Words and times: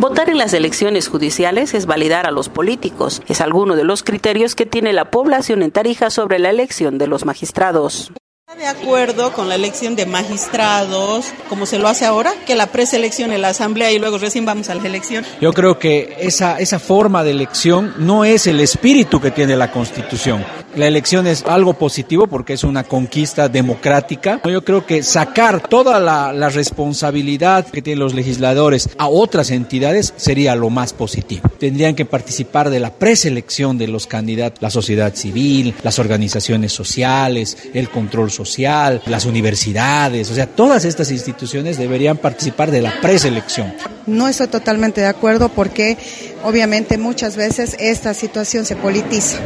Votar 0.00 0.30
en 0.30 0.38
las 0.38 0.54
elecciones 0.54 1.08
judiciales 1.08 1.74
es 1.74 1.84
validar 1.84 2.26
a 2.26 2.30
los 2.30 2.48
políticos. 2.48 3.20
Es 3.28 3.42
alguno 3.42 3.76
de 3.76 3.84
los 3.84 4.02
criterios 4.02 4.54
que 4.54 4.64
tiene 4.64 4.94
la 4.94 5.10
población 5.10 5.62
en 5.62 5.72
Tarija 5.72 6.08
sobre 6.08 6.38
la 6.38 6.48
elección 6.48 6.96
de 6.96 7.06
los 7.06 7.26
magistrados 7.26 8.10
de 8.56 8.66
acuerdo 8.66 9.32
con 9.32 9.48
la 9.48 9.54
elección 9.54 9.94
de 9.94 10.06
magistrados, 10.06 11.26
como 11.48 11.66
se 11.66 11.78
lo 11.78 11.86
hace 11.86 12.04
ahora, 12.04 12.32
que 12.46 12.56
la 12.56 12.66
preselección 12.66 13.32
en 13.32 13.42
la 13.42 13.50
asamblea 13.50 13.92
y 13.92 13.98
luego 13.98 14.18
recién 14.18 14.44
vamos 14.44 14.68
a 14.68 14.74
la 14.74 14.86
elección. 14.86 15.24
Yo 15.40 15.52
creo 15.52 15.78
que 15.78 16.16
esa, 16.20 16.58
esa 16.58 16.80
forma 16.80 17.22
de 17.22 17.30
elección 17.30 17.94
no 17.98 18.24
es 18.24 18.48
el 18.48 18.60
espíritu 18.60 19.20
que 19.20 19.30
tiene 19.30 19.56
la 19.56 19.70
Constitución. 19.70 20.44
La 20.76 20.86
elección 20.86 21.26
es 21.26 21.44
algo 21.46 21.74
positivo 21.74 22.28
porque 22.28 22.52
es 22.52 22.62
una 22.62 22.84
conquista 22.84 23.48
democrática. 23.48 24.40
Yo 24.44 24.64
creo 24.64 24.86
que 24.86 25.02
sacar 25.02 25.66
toda 25.66 25.98
la, 25.98 26.32
la 26.32 26.48
responsabilidad 26.48 27.66
que 27.66 27.82
tienen 27.82 27.98
los 27.98 28.14
legisladores 28.14 28.88
a 28.96 29.08
otras 29.08 29.50
entidades 29.50 30.14
sería 30.16 30.54
lo 30.54 30.70
más 30.70 30.92
positivo. 30.92 31.48
Tendrían 31.58 31.96
que 31.96 32.04
participar 32.04 32.70
de 32.70 32.78
la 32.78 32.92
preselección 32.92 33.78
de 33.78 33.88
los 33.88 34.06
candidatos, 34.06 34.62
la 34.62 34.70
sociedad 34.70 35.12
civil, 35.14 35.74
las 35.82 35.98
organizaciones 35.98 36.72
sociales, 36.72 37.56
el 37.74 37.90
control 37.90 38.30
social, 38.30 38.39
las 39.06 39.24
universidades, 39.24 40.30
o 40.30 40.34
sea, 40.34 40.46
todas 40.46 40.84
estas 40.84 41.10
instituciones 41.10 41.78
deberían 41.78 42.16
participar 42.16 42.70
de 42.70 42.82
la 42.82 43.00
preselección. 43.00 43.74
No 44.06 44.28
estoy 44.28 44.48
totalmente 44.48 45.00
de 45.00 45.06
acuerdo 45.06 45.48
porque 45.48 45.96
obviamente 46.44 46.98
muchas 46.98 47.36
veces 47.36 47.76
esta 47.78 48.14
situación 48.14 48.64
se 48.64 48.76
politiza 48.76 49.38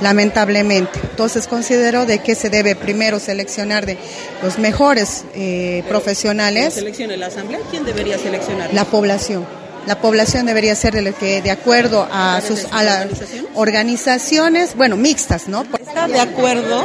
lamentablemente. 0.00 0.98
Entonces 1.02 1.46
considero 1.46 2.06
de 2.06 2.18
que 2.18 2.34
se 2.34 2.50
debe 2.50 2.76
primero 2.76 3.18
seleccionar 3.18 3.86
de 3.86 3.98
los 4.42 4.58
mejores 4.58 5.24
eh, 5.34 5.82
profesionales. 5.88 6.74
¿Selecciona 6.74 7.16
la 7.16 7.26
asamblea? 7.26 7.60
¿Quién 7.70 7.84
debería 7.84 8.18
seleccionar? 8.18 8.72
La 8.72 8.84
población. 8.84 9.46
La 9.86 10.00
población 10.00 10.46
debería 10.46 10.74
ser 10.74 10.96
el 10.96 11.14
que, 11.14 11.40
de 11.42 11.52
acuerdo 11.52 12.08
a 12.10 12.40
sus 12.40 12.66
a 12.72 12.82
las 12.82 13.06
organizaciones, 13.54 14.74
bueno, 14.74 14.96
mixtas, 14.96 15.46
¿no? 15.46 15.62
¿Está 15.62 16.08
de 16.08 16.18
acuerdo 16.18 16.84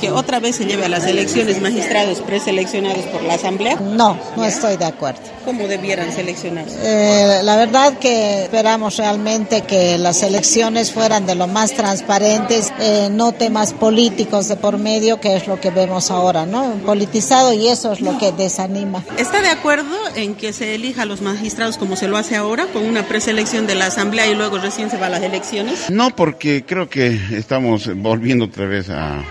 que 0.00 0.10
otra 0.10 0.40
vez 0.40 0.56
se 0.56 0.66
lleve 0.66 0.84
a 0.84 0.88
las 0.88 1.06
elecciones 1.06 1.60
magistrados 1.60 2.20
preseleccionados 2.20 3.04
por 3.06 3.22
la 3.22 3.34
Asamblea? 3.34 3.76
No, 3.76 4.18
no 4.36 4.44
estoy 4.44 4.76
de 4.76 4.84
acuerdo. 4.84 5.20
¿Cómo 5.44 5.66
debieran 5.68 6.12
seleccionarse? 6.12 6.74
Eh, 6.82 7.42
la 7.42 7.56
verdad 7.56 7.98
que 7.98 8.44
esperamos 8.44 8.96
realmente 8.96 9.62
que 9.62 9.98
las 9.98 10.22
elecciones 10.22 10.92
fueran 10.92 11.26
de 11.26 11.34
lo 11.34 11.46
más 11.46 11.72
transparentes, 11.72 12.72
eh, 12.80 13.08
no 13.10 13.32
temas 13.32 13.72
políticos 13.72 14.48
de 14.48 14.56
por 14.56 14.78
medio, 14.78 15.20
que 15.20 15.36
es 15.36 15.46
lo 15.46 15.60
que 15.60 15.70
vemos 15.70 16.10
ahora, 16.10 16.46
¿no? 16.46 16.74
Politizado 16.86 17.52
y 17.52 17.68
eso 17.68 17.92
es 17.92 18.00
lo 18.00 18.16
que 18.18 18.32
desanima. 18.32 19.04
¿Está 19.18 19.42
de 19.42 19.48
acuerdo 19.48 19.94
en 20.14 20.34
que 20.34 20.52
se 20.52 20.74
elija 20.74 21.02
a 21.02 21.06
los 21.06 21.20
magistrados 21.20 21.76
como 21.76 21.96
se 21.96 22.08
lo 22.08 22.16
hace 22.16 22.36
ahora, 22.36 22.66
con 22.72 22.84
una 22.86 23.06
preselección 23.06 23.66
de 23.66 23.74
la 23.74 23.86
Asamblea 23.86 24.26
y 24.26 24.34
luego 24.34 24.58
recién 24.58 24.90
se 24.90 24.96
va 24.96 25.06
a 25.06 25.10
las 25.10 25.22
elecciones? 25.22 25.90
No, 25.90 26.14
porque 26.16 26.64
creo 26.66 26.88
que 26.88 27.18
estamos 27.32 27.90
volviendo 27.96 28.46
otra 28.46 28.66
vez 28.66 28.88
a 28.88 29.22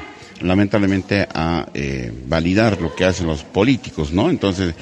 lamentablemente 0.41 1.27
a 1.33 1.67
eh, 1.73 2.11
validar 2.27 2.81
lo 2.81 2.93
que 2.95 3.05
hacen 3.05 3.27
los 3.27 3.43
políticos, 3.43 4.11
¿no? 4.11 4.29
Entonces, 4.29 4.73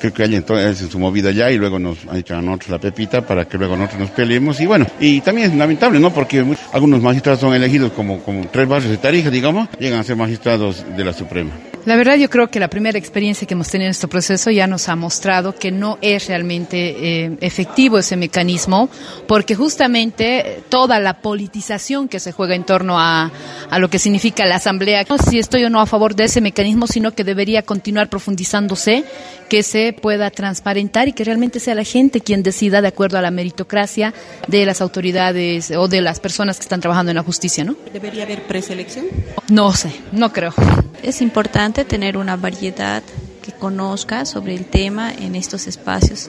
creo 0.00 0.12
que 0.12 0.22
hay 0.22 0.34
entonces 0.34 0.82
en 0.82 0.90
su 0.90 0.98
movida 0.98 1.30
ya 1.30 1.50
y 1.50 1.58
luego 1.58 1.78
nos 1.78 1.98
han 2.08 2.16
hecho 2.16 2.36
a 2.36 2.42
nosotros 2.42 2.70
la 2.70 2.78
pepita 2.78 3.26
para 3.26 3.46
que 3.46 3.58
luego 3.58 3.76
nosotros 3.76 4.00
nos 4.00 4.10
peleemos 4.10 4.60
y 4.60 4.66
bueno, 4.66 4.86
y 4.98 5.20
también 5.20 5.50
es 5.50 5.56
lamentable, 5.56 6.00
¿no? 6.00 6.12
Porque 6.12 6.44
algunos 6.72 7.02
magistrados 7.02 7.40
son 7.40 7.54
elegidos 7.54 7.92
como, 7.92 8.20
como 8.22 8.46
tres 8.48 8.66
barrios 8.66 8.90
de 8.90 8.96
Tarija, 8.96 9.30
digamos, 9.30 9.68
llegan 9.78 10.00
a 10.00 10.04
ser 10.04 10.16
magistrados 10.16 10.84
de 10.96 11.04
la 11.04 11.12
Suprema. 11.12 11.52
La 11.86 11.96
verdad 11.96 12.16
yo 12.16 12.28
creo 12.28 12.50
que 12.50 12.60
la 12.60 12.68
primera 12.68 12.98
experiencia 12.98 13.46
que 13.46 13.54
hemos 13.54 13.68
tenido 13.68 13.86
en 13.86 13.92
este 13.92 14.06
proceso 14.06 14.50
ya 14.50 14.66
nos 14.66 14.88
ha 14.88 14.96
mostrado 14.96 15.54
que 15.54 15.70
no 15.70 15.98
es 16.02 16.28
realmente 16.28 17.24
eh, 17.24 17.38
efectivo 17.40 17.98
ese 17.98 18.16
mecanismo, 18.16 18.90
porque 19.26 19.54
justamente 19.54 20.62
toda 20.68 21.00
la 21.00 21.22
politización 21.22 22.08
que 22.08 22.20
se 22.20 22.32
juega 22.32 22.54
en 22.54 22.64
torno 22.64 23.00
a, 23.00 23.30
a 23.70 23.78
lo 23.78 23.88
que 23.88 23.98
significa 23.98 24.44
la 24.44 24.56
Asamblea, 24.56 25.04
no 25.08 25.16
si 25.16 25.38
estoy 25.38 25.64
o 25.64 25.70
no 25.70 25.80
a 25.80 25.86
favor 25.86 26.14
de 26.14 26.24
ese 26.24 26.42
mecanismo, 26.42 26.86
sino 26.86 27.14
que 27.14 27.24
debería 27.24 27.62
continuar 27.62 28.08
profundizándose, 28.08 29.04
que 29.48 29.62
se 29.62 29.94
pueda 29.94 30.30
transparentar 30.30 31.08
y 31.08 31.12
que 31.12 31.24
realmente 31.24 31.60
sea 31.60 31.74
la 31.74 31.84
gente 31.84 32.20
quien 32.20 32.42
decida 32.42 32.82
de 32.82 32.88
acuerdo 32.88 33.18
a 33.18 33.22
la 33.22 33.30
meritocracia 33.30 34.12
de 34.48 34.66
las 34.66 34.80
autoridades 34.80 35.70
o 35.70 35.88
de 35.88 36.02
las 36.02 36.20
personas 36.20 36.58
que 36.58 36.62
están 36.62 36.80
trabajando 36.80 37.10
en 37.10 37.16
la 37.16 37.22
justicia, 37.22 37.64
¿no? 37.64 37.74
¿Debería 37.92 38.24
haber 38.24 38.42
preselección? 38.42 39.06
No 39.48 39.72
sé, 39.72 39.92
no 40.12 40.32
creo. 40.32 40.54
Es 41.02 41.22
importante 41.22 41.84
tener 41.84 42.16
una 42.16 42.36
variedad 42.36 43.02
que 43.42 43.52
conozca 43.52 44.26
sobre 44.26 44.54
el 44.54 44.66
tema 44.66 45.10
en 45.10 45.34
estos 45.34 45.66
espacios, 45.66 46.28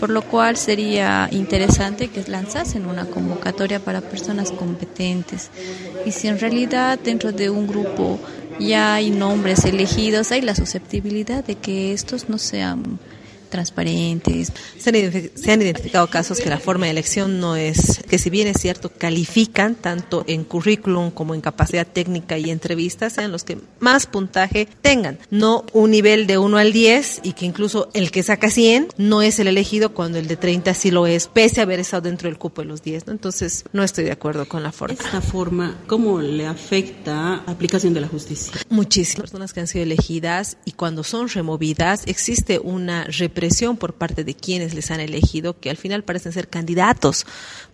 por 0.00 0.10
lo 0.10 0.22
cual 0.22 0.56
sería 0.56 1.28
interesante 1.30 2.08
que 2.08 2.24
lanzasen 2.26 2.86
una 2.86 3.04
convocatoria 3.04 3.80
para 3.80 4.00
personas 4.00 4.50
competentes. 4.50 5.50
Y 6.06 6.12
si 6.12 6.28
en 6.28 6.38
realidad 6.38 6.98
dentro 6.98 7.32
de 7.32 7.50
un 7.50 7.66
grupo 7.66 8.18
ya 8.58 8.94
hay 8.94 9.10
nombres 9.10 9.64
elegidos, 9.64 10.32
hay 10.32 10.40
la 10.40 10.54
susceptibilidad 10.54 11.44
de 11.44 11.56
que 11.56 11.92
estos 11.92 12.28
no 12.28 12.38
sean 12.38 12.98
transparentes. 13.48 14.52
Se 14.78 14.90
han, 14.90 15.62
identificado 15.62 16.08
casos 16.08 16.40
que 16.40 16.50
la 16.50 16.58
forma 16.58 16.86
de 16.86 16.92
elección 16.92 17.40
no 17.40 17.56
es, 17.56 18.00
que 18.08 18.18
si 18.18 18.30
bien 18.30 18.48
es 18.48 18.60
cierto, 18.60 18.90
califican 18.90 19.74
tanto 19.74 20.24
en 20.26 20.44
currículum 20.44 21.10
como 21.10 21.34
en 21.34 21.40
capacidad 21.40 21.86
técnica 21.86 22.38
y 22.38 22.50
entrevistas, 22.50 23.14
sean 23.14 23.32
los 23.32 23.44
que 23.44 23.58
más 23.80 24.06
puntaje 24.06 24.68
tengan. 24.82 25.18
No 25.30 25.64
un 25.72 25.90
nivel 25.90 26.26
de 26.26 26.38
1 26.38 26.56
al 26.58 26.72
10 26.72 27.20
y 27.22 27.32
que 27.32 27.46
incluso 27.46 27.88
el 27.94 28.10
que 28.10 28.22
saca 28.22 28.50
100 28.50 28.88
no 28.96 29.22
es 29.22 29.38
el 29.38 29.48
elegido 29.48 29.94
cuando 29.94 30.18
el 30.18 30.28
de 30.28 30.36
30 30.36 30.74
sí 30.74 30.90
lo 30.90 31.06
es, 31.06 31.28
pese 31.28 31.60
a 31.60 31.64
haber 31.64 31.80
estado 31.80 32.02
dentro 32.02 32.28
del 32.28 32.38
cupo 32.38 32.62
de 32.62 32.68
los 32.68 32.82
10. 32.82 33.06
¿no? 33.06 33.12
Entonces, 33.12 33.64
no 33.72 33.82
estoy 33.82 34.04
de 34.04 34.12
acuerdo 34.12 34.46
con 34.48 34.62
la 34.62 34.72
forma. 34.72 34.94
¿Esta 34.94 35.20
forma 35.20 35.78
cómo 35.86 36.20
le 36.20 36.46
afecta 36.46 37.42
la 37.46 37.52
aplicación 37.52 37.94
de 37.94 38.00
la 38.00 38.08
justicia? 38.08 38.52
Muchísimas 38.68 39.30
personas 39.30 39.52
que 39.52 39.60
han 39.60 39.66
sido 39.66 39.84
elegidas 39.84 40.58
y 40.64 40.72
cuando 40.72 41.02
son 41.04 41.28
removidas 41.28 42.02
existe 42.06 42.58
una 42.58 43.04
represión 43.04 43.37
presión 43.38 43.76
por 43.76 43.94
parte 43.94 44.24
de 44.24 44.34
quienes 44.34 44.74
les 44.74 44.90
han 44.90 44.98
elegido, 44.98 45.60
que 45.60 45.70
al 45.70 45.76
final 45.76 46.02
parecen 46.02 46.32
ser 46.32 46.48
candidatos 46.48 47.24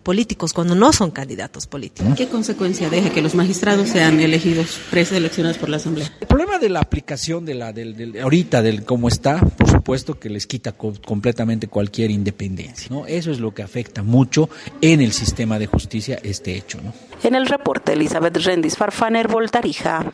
políticos 0.03 0.53
cuando 0.53 0.75
no 0.75 0.93
son 0.93 1.09
candidatos 1.09 1.65
políticos. 1.65 2.13
¿Qué 2.15 2.27
consecuencia 2.27 2.87
deja 2.87 3.09
que 3.09 3.23
los 3.23 3.33
magistrados 3.33 3.89
sean 3.89 4.19
elegidos, 4.19 4.79
preseleccionados 4.91 5.57
por 5.57 5.69
la 5.69 5.77
Asamblea? 5.77 6.13
El 6.21 6.27
problema 6.27 6.59
de 6.59 6.69
la 6.69 6.81
aplicación 6.81 7.45
de 7.45 7.55
la 7.55 7.73
del, 7.73 8.15
ahorita 8.21 8.61
del 8.61 8.85
cómo 8.85 9.07
está, 9.07 9.39
por 9.39 9.67
supuesto 9.67 10.19
que 10.19 10.29
les 10.29 10.45
quita 10.45 10.73
completamente 10.73 11.67
cualquier 11.67 12.11
independencia, 12.11 12.87
¿no? 12.91 13.07
Eso 13.07 13.31
es 13.31 13.39
lo 13.39 13.51
que 13.55 13.63
afecta 13.63 14.03
mucho 14.03 14.51
en 14.81 15.01
el 15.01 15.13
sistema 15.13 15.57
de 15.57 15.65
justicia 15.65 16.19
este 16.21 16.55
hecho, 16.55 16.79
¿no? 16.83 16.93
En 17.23 17.33
el 17.33 17.47
reporte 17.47 17.93
Elizabeth 17.93 18.37
Rendis 18.37 18.77
Farfaner 18.77 19.27
Voltarija. 19.27 20.13